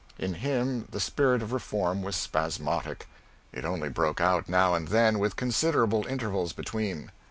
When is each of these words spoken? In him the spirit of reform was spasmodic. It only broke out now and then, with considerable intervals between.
In 0.17 0.33
him 0.33 0.87
the 0.89 0.99
spirit 0.99 1.43
of 1.43 1.51
reform 1.53 2.01
was 2.01 2.15
spasmodic. 2.15 3.05
It 3.53 3.65
only 3.65 3.87
broke 3.87 4.19
out 4.19 4.49
now 4.49 4.73
and 4.73 4.87
then, 4.87 5.19
with 5.19 5.35
considerable 5.35 6.07
intervals 6.07 6.53
between. 6.53 7.11